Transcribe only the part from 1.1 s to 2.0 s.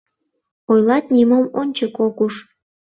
нимом ончык